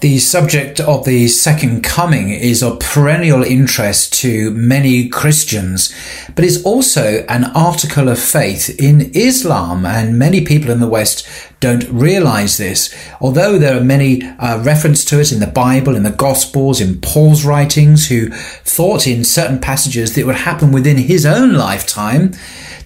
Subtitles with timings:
[0.00, 5.90] The subject of the second coming is of perennial interest to many Christians,
[6.34, 11.26] but is also an article of faith in Islam, and many people in the West
[11.60, 12.94] don't realize this.
[13.20, 17.00] Although there are many uh, reference to it in the Bible, in the Gospels, in
[17.00, 22.32] Paul's writings, who thought in certain passages that it would happen within his own lifetime.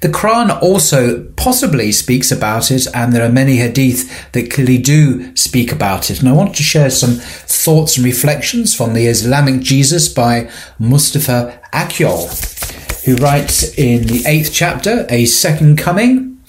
[0.00, 5.34] The Quran also possibly speaks about it, and there are many hadith that clearly do
[5.36, 6.20] speak about it.
[6.20, 11.60] And I want to share some thoughts and reflections from the Islamic Jesus by Mustafa
[11.74, 12.28] Akyol,
[13.04, 16.40] who writes in the eighth chapter, A Second Coming.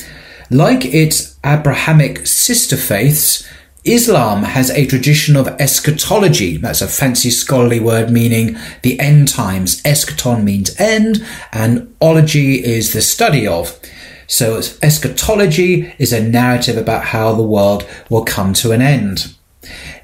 [0.49, 3.47] Like its Abrahamic sister faiths,
[3.83, 6.57] Islam has a tradition of eschatology.
[6.57, 9.81] That's a fancy scholarly word meaning the end times.
[9.81, 13.79] Eschaton means end, and ology is the study of.
[14.27, 19.33] So eschatology is a narrative about how the world will come to an end.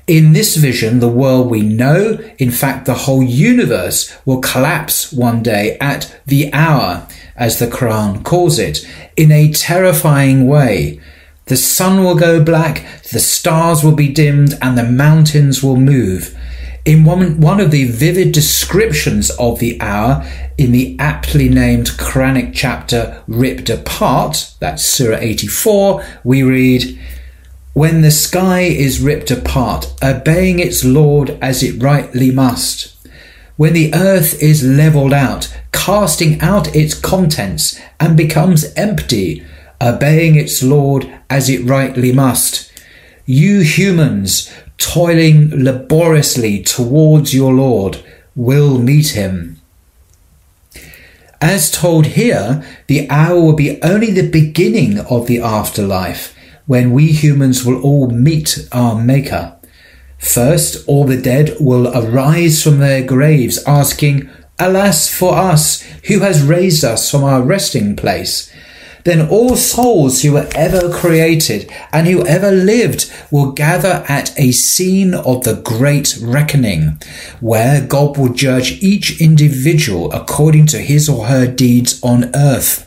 [0.08, 5.44] In this vision, the world we know, in fact, the whole universe will collapse one
[5.44, 11.00] day at the hour, as the Quran calls it, in a terrifying way.
[11.48, 16.38] The sun will go black, the stars will be dimmed, and the mountains will move.
[16.84, 20.26] In one, one of the vivid descriptions of the hour
[20.58, 27.00] in the aptly named Quranic chapter Ripped Apart, that's Surah 84, we read,
[27.74, 32.94] When the sky is ripped apart, obeying its Lord as it rightly must.
[33.56, 39.46] When the earth is levelled out, casting out its contents, and becomes empty,
[39.82, 42.72] obeying its Lord as it rightly must.
[43.26, 48.04] You humans, toiling laboriously towards your Lord,
[48.36, 49.60] will meet him.
[51.40, 57.08] As told here, the hour will be only the beginning of the afterlife, when we
[57.08, 59.56] humans will all meet our Maker.
[60.18, 66.42] First, all the dead will arise from their graves, asking, Alas for us, who has
[66.42, 68.52] raised us from our resting place?
[69.08, 74.52] Then all souls who were ever created and who ever lived will gather at a
[74.52, 77.02] scene of the great reckoning,
[77.40, 82.84] where God will judge each individual according to his or her deeds on earth.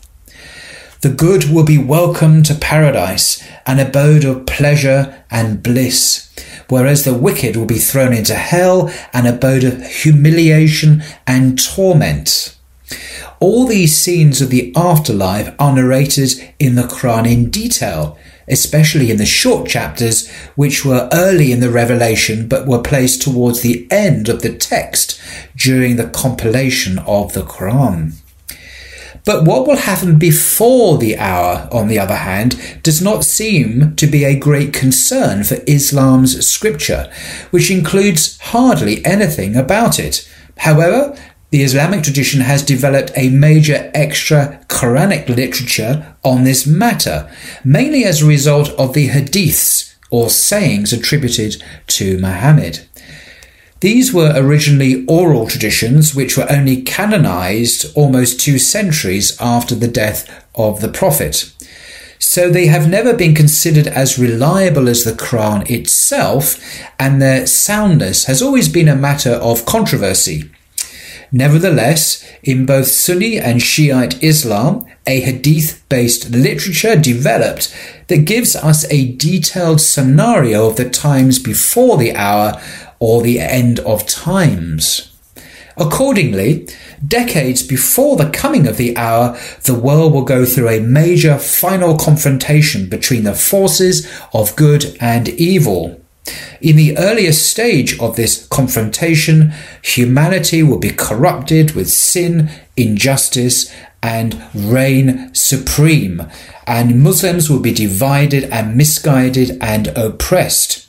[1.01, 6.29] The good will be welcomed to paradise, an abode of pleasure and bliss,
[6.69, 12.60] whereas the wicked will be thrown into hell, an abode of humiliation and torment.
[13.39, 18.19] All these scenes of the afterlife are narrated in the Quran in detail,
[18.49, 23.61] especially in the short chapters which were early in the revelation but were placed towards
[23.61, 25.21] the end of the text
[25.57, 28.13] during the compilation of the Quran.
[29.25, 34.07] But what will happen before the hour, on the other hand, does not seem to
[34.07, 37.13] be a great concern for Islam's scripture,
[37.51, 40.29] which includes hardly anything about it.
[40.59, 41.17] However,
[41.51, 47.29] the Islamic tradition has developed a major extra Quranic literature on this matter,
[47.65, 52.87] mainly as a result of the hadiths or sayings attributed to Muhammad.
[53.81, 60.47] These were originally oral traditions which were only canonized almost two centuries after the death
[60.55, 61.53] of the Prophet.
[62.19, 66.63] So they have never been considered as reliable as the Quran itself,
[66.99, 70.51] and their soundness has always been a matter of controversy.
[71.33, 77.75] Nevertheless, in both Sunni and Shiite Islam, a hadith based literature developed
[78.09, 82.61] that gives us a detailed scenario of the times before the hour
[82.99, 85.07] or the end of times.
[85.77, 86.69] Accordingly,
[87.07, 91.97] decades before the coming of the hour, the world will go through a major final
[91.97, 96.01] confrontation between the forces of good and evil.
[96.61, 99.53] In the earliest stage of this confrontation,
[99.83, 106.27] humanity will be corrupted with sin, injustice, and reign supreme,
[106.67, 110.87] and Muslims will be divided and misguided and oppressed.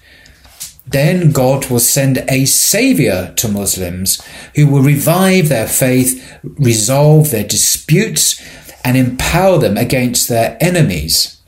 [0.85, 4.21] Then God will send a savior to Muslims
[4.55, 8.41] who will revive their faith, resolve their disputes,
[8.83, 11.40] and empower them against their enemies.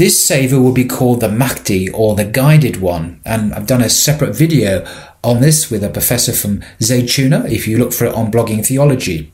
[0.00, 3.90] This savior will be called the Mahdi or the Guided One, and I've done a
[3.90, 4.82] separate video
[5.22, 9.30] on this with a professor from Zaytuna if you look for it on blogging theology.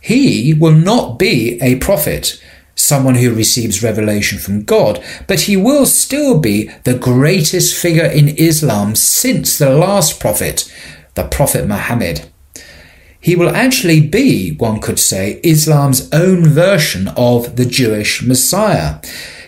[0.00, 2.42] He will not be a prophet,
[2.74, 8.30] someone who receives revelation from God, but he will still be the greatest figure in
[8.30, 10.68] Islam since the last prophet,
[11.14, 12.28] the Prophet Muhammad.
[13.20, 19.00] He will actually be, one could say, Islam's own version of the Jewish Messiah.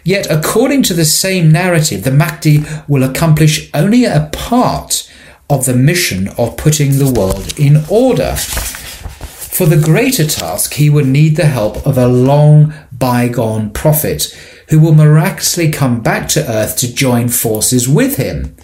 [0.06, 5.12] Yet, according to the same narrative, the Mahdi will accomplish only a part
[5.50, 8.36] of the mission of putting the world in order.
[8.36, 14.32] For the greater task, he would need the help of a long bygone prophet
[14.68, 18.54] who will miraculously come back to earth to join forces with him.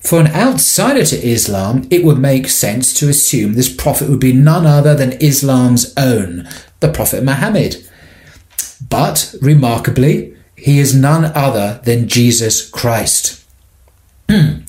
[0.00, 4.32] For an outsider to Islam, it would make sense to assume this prophet would be
[4.32, 6.48] none other than Islam's own,
[6.80, 7.86] the Prophet Muhammad.
[8.88, 13.44] But, remarkably, he is none other than Jesus Christ.
[14.28, 14.60] Hmm.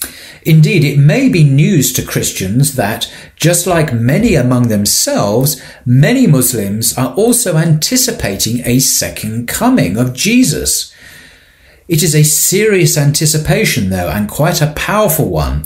[0.44, 6.98] Indeed, it may be news to Christians that, just like many among themselves, many Muslims
[6.98, 10.92] are also anticipating a second coming of Jesus.
[11.88, 15.66] It is a serious anticipation, though, and quite a powerful one.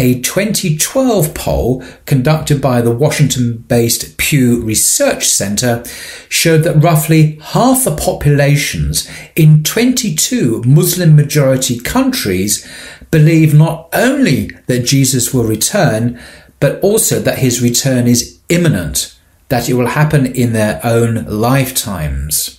[0.00, 5.82] A 2012 poll conducted by the Washington based Pew Research Center
[6.28, 12.64] showed that roughly half the populations in 22 Muslim majority countries
[13.10, 16.22] believe not only that Jesus will return,
[16.60, 19.18] but also that his return is imminent,
[19.48, 22.57] that it will happen in their own lifetimes.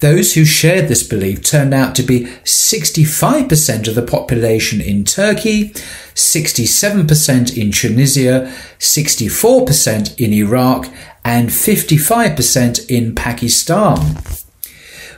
[0.00, 5.70] Those who shared this belief turned out to be 65% of the population in Turkey,
[6.14, 10.88] 67% in Tunisia, 64% in Iraq,
[11.24, 14.18] and 55% in Pakistan.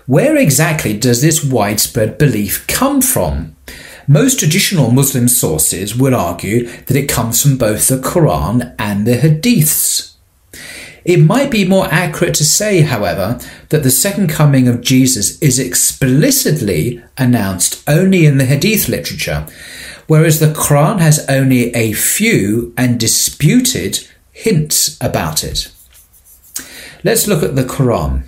[0.07, 3.55] Where exactly does this widespread belief come from?
[4.09, 9.19] Most traditional Muslim sources would argue that it comes from both the Quran and the
[9.19, 10.17] Hadiths.
[11.05, 13.39] It might be more accurate to say, however,
[13.71, 19.47] that the second coming of Jesus is explicitly announced only in the Hadith literature,
[20.07, 25.73] whereas the Quran has only a few and disputed hints about it.
[27.03, 28.25] Let's look at the Quran.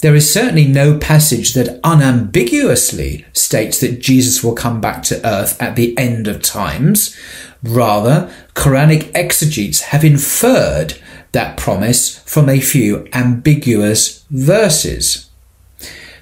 [0.00, 5.60] There is certainly no passage that unambiguously states that Jesus will come back to earth
[5.60, 7.16] at the end of times.
[7.64, 10.94] Rather, Quranic exegetes have inferred
[11.32, 15.28] that promise from a few ambiguous verses.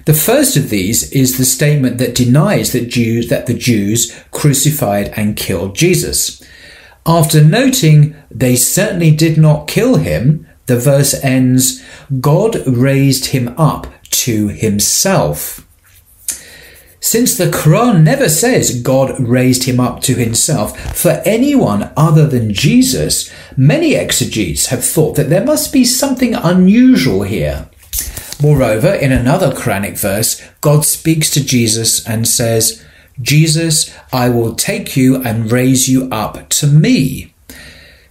[0.05, 5.09] The first of these is the statement that denies that Jews that the Jews crucified
[5.17, 6.41] and killed Jesus.
[7.05, 11.83] After noting they certainly did not kill him, the verse ends,
[12.21, 15.66] God raised him up to himself.
[17.07, 22.53] Since the Quran never says God raised him up to himself for anyone other than
[22.53, 27.69] Jesus, many exegetes have thought that there must be something unusual here.
[28.41, 32.85] Moreover, in another Quranic verse, God speaks to Jesus and says,
[33.21, 37.33] Jesus, I will take you and raise you up to me.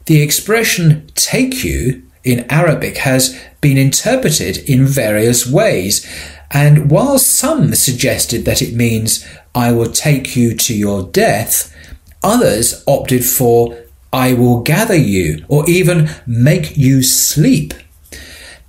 [0.07, 6.07] The expression take you in Arabic has been interpreted in various ways.
[6.51, 11.75] And while some suggested that it means I will take you to your death,
[12.23, 13.77] others opted for
[14.13, 17.75] I will gather you or even make you sleep.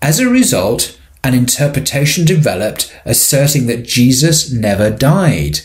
[0.01, 5.59] As a result, an interpretation developed asserting that Jesus never died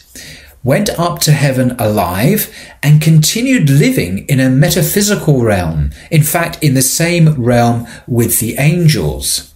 [0.64, 6.75] went up to heaven alive, and continued living in a metaphysical realm, in fact, in
[6.75, 9.51] the same realm with the angels.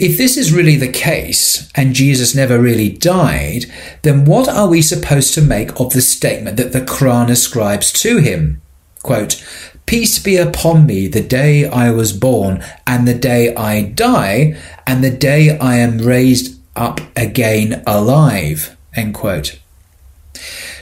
[0.00, 3.66] If this is really the case, and Jesus never really died,
[4.00, 8.16] then what are we supposed to make of the statement that the Quran ascribes to
[8.16, 8.62] him?
[9.02, 9.44] Quote,
[9.84, 15.04] Peace be upon me the day I was born, and the day I die, and
[15.04, 18.78] the day I am raised up again alive.
[18.94, 19.58] End quote.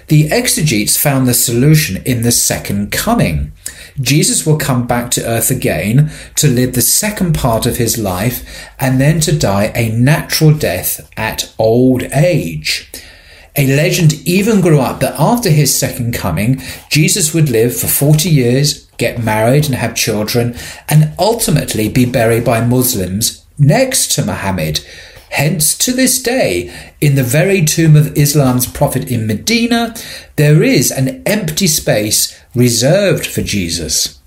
[0.08, 3.52] The exegetes found the solution in the second coming.
[4.00, 8.70] Jesus will come back to earth again to live the second part of his life
[8.80, 12.90] and then to die a natural death at old age.
[13.56, 18.30] A legend even grew up that after his second coming, Jesus would live for 40
[18.30, 20.56] years, get married and have children,
[20.88, 24.80] and ultimately be buried by Muslims next to Muhammad.
[25.30, 29.94] Hence, to this day, in the very tomb of Islam's prophet in Medina,
[30.36, 34.18] there is an empty space reserved for Jesus.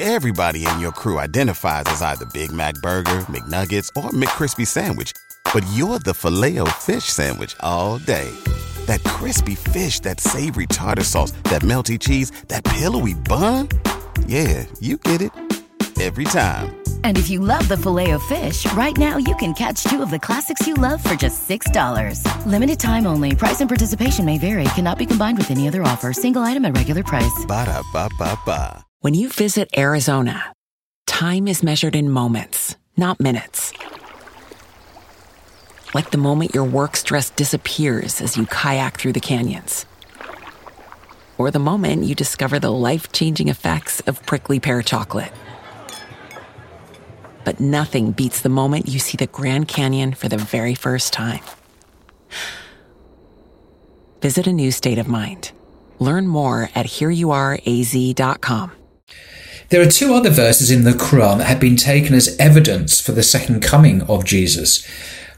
[0.00, 5.12] Everybody in your crew identifies as either Big Mac Burger, McNuggets, or McCrispy Sandwich,
[5.52, 8.30] but you're the filet fish Sandwich all day.
[8.86, 13.68] That crispy fish, that savory tartar sauce, that melty cheese, that pillowy bun.
[14.26, 15.32] Yeah, you get it
[16.00, 16.87] every time.
[17.02, 20.66] And if you love the Filet-O-Fish, right now you can catch two of the classics
[20.66, 22.22] you love for just $6.
[22.46, 23.34] Limited time only.
[23.34, 24.64] Price and participation may vary.
[24.76, 26.12] Cannot be combined with any other offer.
[26.12, 27.44] Single item at regular price.
[27.48, 28.84] Ba da ba ba ba.
[29.00, 30.52] When you visit Arizona,
[31.06, 33.72] time is measured in moments, not minutes.
[35.94, 39.86] Like the moment your work stress disappears as you kayak through the canyons.
[41.38, 45.32] Or the moment you discover the life changing effects of prickly pear chocolate
[47.48, 51.40] but nothing beats the moment you see the Grand Canyon for the very first time.
[54.20, 55.52] Visit a new state of mind.
[55.98, 58.72] Learn more at hereyouareaz.com.
[59.70, 63.12] There are two other verses in the Quran that have been taken as evidence for
[63.12, 64.86] the second coming of Jesus.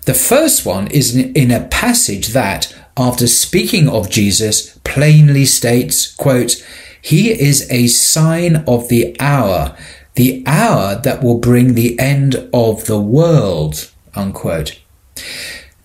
[0.05, 6.57] The first one is in a passage that, after speaking of Jesus, plainly states, quote,
[7.01, 9.77] He is a sign of the hour
[10.15, 13.91] the hour that will bring the end of the world.
[14.15, 14.81] Unquote.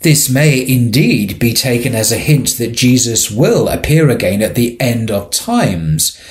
[0.01, 4.79] This may indeed be taken as a hint that Jesus will appear again at the
[4.79, 6.21] end of times,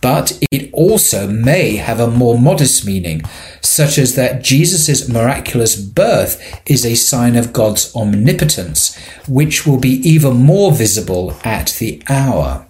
[0.00, 3.20] but it also may have a more modest meaning,
[3.60, 8.96] such as that Jesus' miraculous birth is a sign of God's omnipotence,
[9.28, 12.66] which will be even more visible at the hour.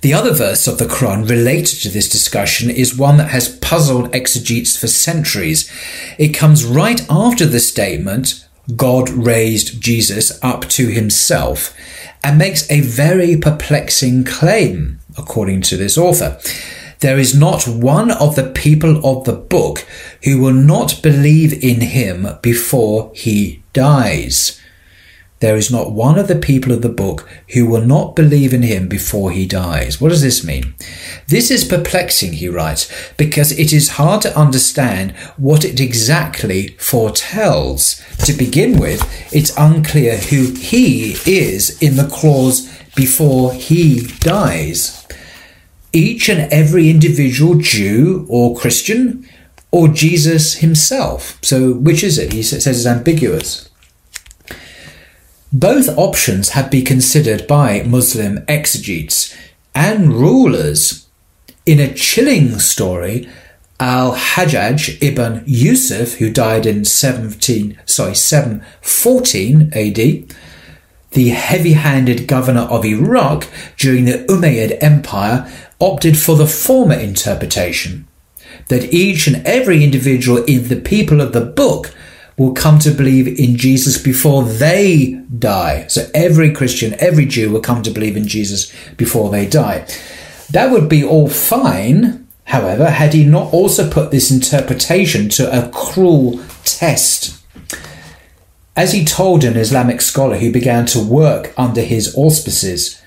[0.00, 4.14] The other verse of the Quran related to this discussion is one that has puzzled
[4.14, 5.70] exegetes for centuries.
[6.18, 11.74] It comes right after the statement, God raised Jesus up to himself,
[12.22, 16.38] and makes a very perplexing claim, according to this author.
[17.00, 19.86] There is not one of the people of the book
[20.24, 24.60] who will not believe in him before he dies.
[25.40, 28.62] There is not one of the people of the book who will not believe in
[28.62, 30.00] him before he dies.
[30.00, 30.74] What does this mean?
[31.28, 38.02] This is perplexing, he writes, because it is hard to understand what it exactly foretells.
[38.24, 39.00] To begin with,
[39.32, 45.06] it's unclear who he is in the clause before he dies.
[45.92, 49.28] Each and every individual Jew or Christian
[49.70, 51.38] or Jesus himself.
[51.42, 52.32] So which is it?
[52.32, 53.67] He says it's ambiguous.
[55.52, 59.34] Both options have been considered by Muslim exegetes
[59.74, 61.06] and rulers.
[61.64, 63.28] In a chilling story,
[63.80, 70.34] Al-Hajjaj ibn Yusuf, who died in 17, sorry, 714 AD,
[71.12, 73.46] the heavy-handed governor of Iraq
[73.78, 75.50] during the Umayyad Empire,
[75.80, 78.06] opted for the former interpretation,
[78.68, 81.94] that each and every individual in the people of the book
[82.38, 85.86] will come to believe in Jesus before they die.
[85.88, 89.86] So every Christian, every Jew will come to believe in Jesus before they die.
[90.50, 95.68] That would be all fine, however, had he not also put this interpretation to a
[95.70, 97.34] cruel test.
[98.76, 103.02] As he told an Islamic scholar who began to work under his auspices,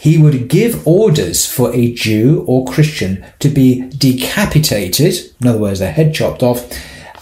[0.00, 5.78] he would give orders for a Jew or Christian to be decapitated, in other words,
[5.78, 6.68] their head chopped off,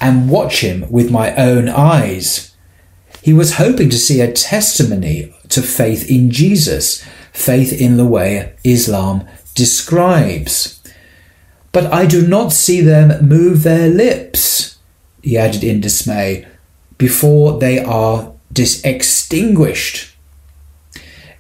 [0.01, 2.55] and watch him with my own eyes.
[3.23, 8.55] He was hoping to see a testimony to faith in Jesus, faith in the way
[8.65, 10.83] Islam describes.
[11.73, 14.79] But I do not see them move their lips,
[15.23, 16.47] he added in dismay,
[16.99, 20.10] before they are dis- extinguished.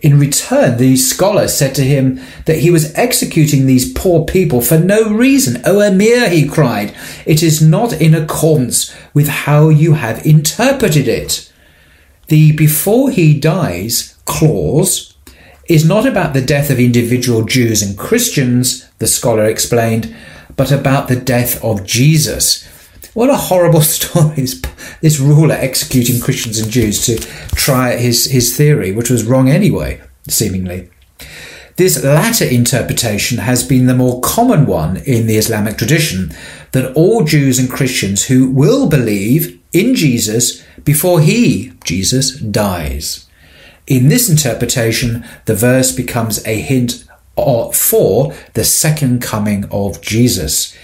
[0.02, 4.78] In return, the scholar said to him that he was executing these poor people for
[4.78, 5.60] no reason.
[5.66, 6.94] Oh, o Emir, he cried,
[7.26, 11.52] it is not in accordance with how you have interpreted it.
[12.28, 15.16] The before he dies clause
[15.68, 20.14] is not about the death of individual Jews and Christians, the scholar explained,
[20.56, 22.66] but about the death of Jesus.
[23.20, 24.34] What a horrible story.
[24.36, 24.62] This,
[25.02, 27.18] this ruler executing Christians and Jews to
[27.54, 30.88] try his, his theory, which was wrong anyway, seemingly.
[31.76, 36.32] This latter interpretation has been the more common one in the Islamic tradition
[36.72, 43.26] that all Jews and Christians who will believe in Jesus before he, Jesus, dies.
[43.86, 47.04] In this interpretation, the verse becomes a hint
[47.36, 50.74] uh, for the second coming of Jesus.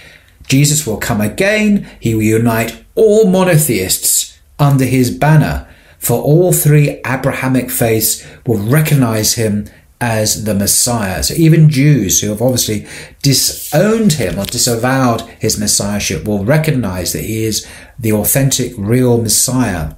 [0.47, 5.67] Jesus will come again, he will unite all monotheists under his banner,
[5.99, 9.67] for all three Abrahamic faiths will recognize him
[9.99, 11.23] as the Messiah.
[11.23, 12.87] So even Jews who have obviously
[13.21, 19.93] disowned him or disavowed his messiahship will recognize that he is the authentic, real Messiah.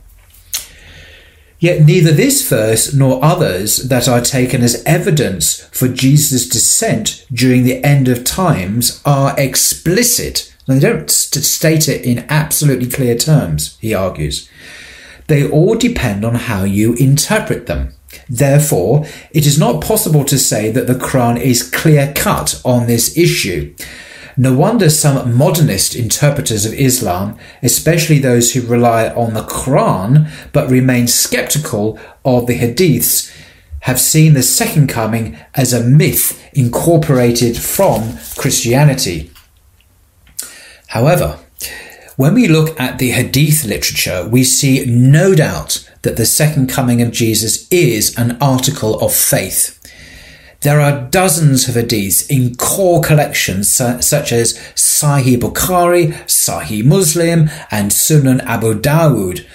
[1.59, 7.63] Yet neither this verse nor others that are taken as evidence for Jesus' descent during
[7.63, 10.55] the end of times are explicit.
[10.67, 14.49] They don't state it in absolutely clear terms, he argues.
[15.27, 17.93] They all depend on how you interpret them.
[18.29, 23.17] Therefore, it is not possible to say that the Quran is clear cut on this
[23.17, 23.75] issue.
[24.39, 30.69] No wonder some modernist interpreters of Islam, especially those who rely on the Quran but
[30.69, 33.29] remain skeptical of the Hadiths,
[33.81, 39.29] have seen the second coming as a myth incorporated from Christianity.
[40.87, 41.39] However,
[42.15, 47.01] when we look at the Hadith literature, we see no doubt that the second coming
[47.01, 49.78] of Jesus is an article of faith.
[50.61, 57.91] There are dozens of hadiths in core collections such as Sahih Bukhari, Sahih Muslim, and
[57.91, 59.45] Sunan Abu Dawud,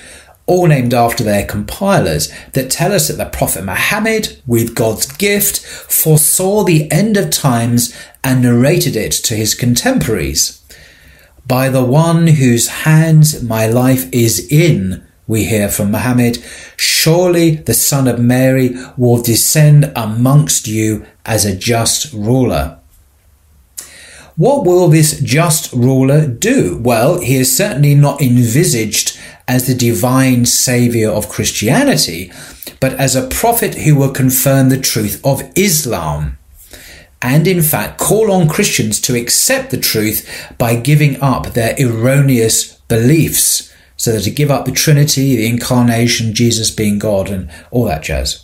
[0.46, 5.58] all named after their compilers, that tell us that the Prophet Muhammad, with God's gift,
[5.58, 10.62] foresaw the end of times and narrated it to his contemporaries.
[11.46, 16.42] By the one whose hands my life is in, we hear from Muhammad,
[16.76, 22.78] surely the son of Mary will descend amongst you as a just ruler.
[24.36, 26.80] What will this just ruler do?
[26.82, 32.32] Well, he is certainly not envisaged as the divine saviour of Christianity,
[32.80, 36.36] but as a prophet who will confirm the truth of Islam.
[37.22, 42.74] And in fact, call on Christians to accept the truth by giving up their erroneous
[42.88, 48.02] beliefs so to give up the Trinity, the incarnation, Jesus being God, and all that
[48.02, 48.42] jazz.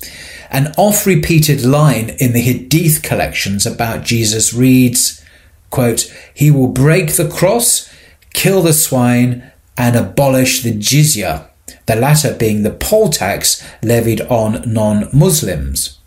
[0.51, 5.25] An oft repeated line in the Hadith collections about Jesus reads,
[5.71, 7.93] quote, He will break the cross,
[8.33, 11.49] kill the swine, and abolish the jizya,
[11.87, 15.99] the latter being the poll tax levied on non Muslims.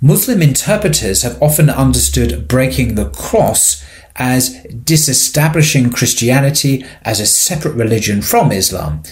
[0.00, 3.84] Muslim interpreters have often understood breaking the cross
[4.18, 4.50] as
[4.84, 9.02] disestablishing Christianity as a separate religion from Islam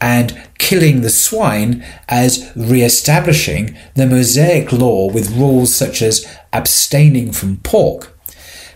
[0.00, 7.58] and killing the swine as re-establishing the Mosaic law with rules such as abstaining from
[7.58, 8.12] pork.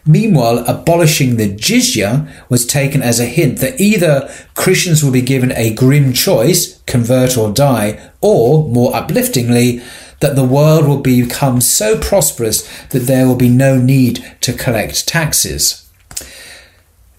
[0.07, 5.53] Meanwhile, abolishing the jizya was taken as a hint that either Christians will be given
[5.53, 9.83] a grim choice, convert or die, or, more upliftingly,
[10.21, 15.09] that the world will become so prosperous that there will be no need to collect
[15.09, 15.87] taxes.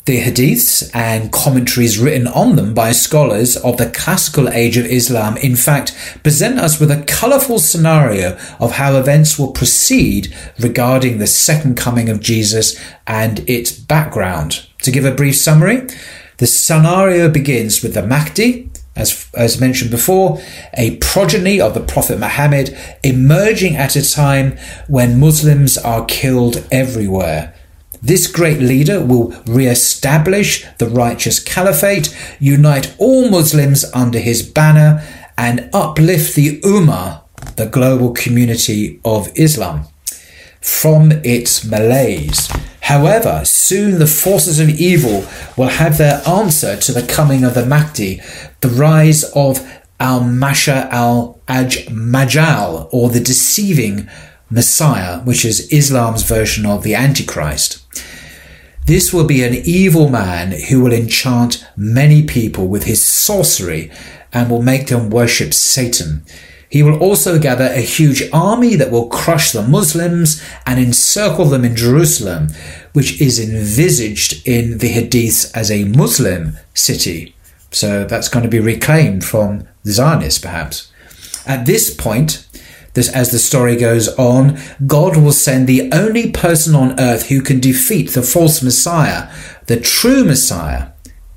[0.05, 5.37] The hadiths and commentaries written on them by scholars of the classical age of Islam,
[5.37, 11.27] in fact, present us with a colourful scenario of how events will proceed regarding the
[11.27, 14.65] second coming of Jesus and its background.
[14.81, 15.87] To give a brief summary,
[16.37, 20.39] the scenario begins with the Mahdi, as, as mentioned before,
[20.75, 27.53] a progeny of the Prophet Muhammad emerging at a time when Muslims are killed everywhere.
[28.01, 35.03] This great leader will re-establish the righteous caliphate, unite all Muslims under his banner,
[35.37, 37.21] and uplift the Ummah,
[37.57, 39.85] the global community of Islam,
[40.61, 42.49] from its malaise.
[42.81, 47.65] However, soon the forces of evil will have their answer to the coming of the
[47.65, 48.21] Mahdi,
[48.61, 49.61] the rise of
[49.99, 54.09] al-Masih al-Dajjal, or the deceiving
[54.49, 57.77] Messiah, which is Islam's version of the Antichrist.
[58.87, 63.91] This will be an evil man who will enchant many people with his sorcery
[64.33, 66.23] and will make them worship Satan.
[66.71, 71.65] He will also gather a huge army that will crush the Muslims and encircle them
[71.65, 72.47] in Jerusalem,
[72.93, 77.35] which is envisaged in the Hadiths as a Muslim city.
[77.71, 80.89] So that's going to be reclaimed from the Zionists, perhaps.
[81.45, 82.47] At this point,
[82.93, 84.57] this, as the story goes on,
[84.87, 89.29] God will send the only person on earth who can defeat the false Messiah,
[89.67, 90.91] the true Messiah,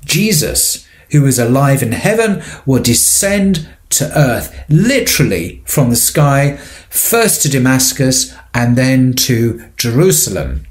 [0.05, 6.57] Jesus, who is alive in heaven, will descend to earth, literally from the sky,
[6.89, 10.65] first to Damascus and then to Jerusalem.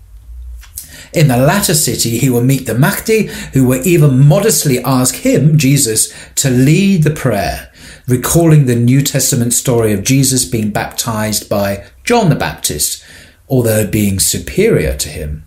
[1.13, 5.57] In the latter city, he will meet the Mahdi, who will even modestly ask him,
[5.57, 7.73] Jesus, to lead the prayer,
[8.09, 13.05] recalling the New Testament story of Jesus being baptized by John the Baptist,
[13.49, 15.44] although being superior to him.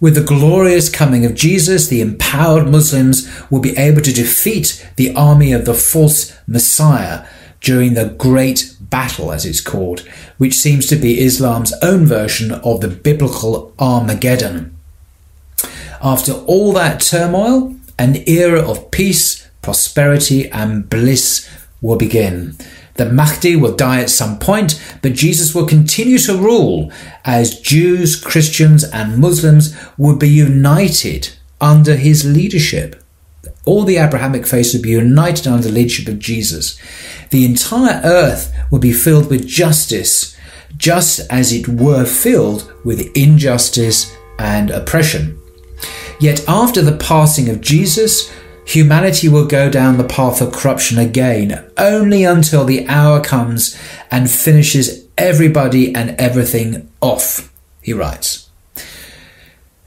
[0.00, 5.12] With the glorious coming of Jesus, the empowered Muslims will be able to defeat the
[5.16, 7.26] army of the false Messiah
[7.60, 10.00] during the Great Battle, as it's called,
[10.38, 14.76] which seems to be Islam's own version of the biblical Armageddon.
[16.00, 21.48] After all that turmoil, an era of peace, prosperity, and bliss
[21.80, 22.56] will begin.
[22.98, 26.92] The Mahdi will die at some point, but Jesus will continue to rule
[27.24, 31.30] as Jews, Christians, and Muslims will be united
[31.60, 33.00] under his leadership.
[33.64, 36.76] All the Abrahamic faiths will be united under the leadership of Jesus.
[37.30, 40.36] The entire earth will be filled with justice,
[40.76, 45.38] just as it were filled with injustice and oppression.
[46.18, 48.28] Yet after the passing of Jesus,
[48.68, 53.78] humanity will go down the path of corruption again, only until the hour comes
[54.10, 57.50] and finishes everybody and everything off,
[57.80, 58.50] he writes.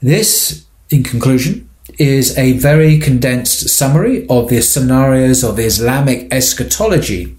[0.00, 7.36] This, in conclusion, is a very condensed summary of the scenarios of Islamic eschatology,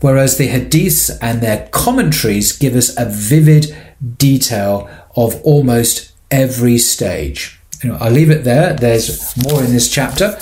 [0.00, 3.76] whereas the hadiths and their commentaries give us a vivid
[4.16, 7.60] detail of almost every stage.
[7.84, 8.74] Know, I'll leave it there.
[8.74, 10.38] There's more in this chapter,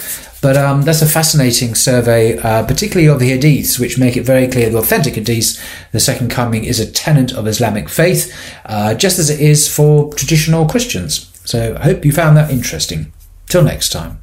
[0.47, 4.47] but um, that's a fascinating survey, uh, particularly of the hadiths, which make it very
[4.47, 8.33] clear the authentic hadiths, the second coming is a tenet of Islamic faith,
[8.65, 11.33] uh, just as it is for traditional Christians.
[11.45, 13.13] So I hope you found that interesting.
[13.49, 14.23] Till next time.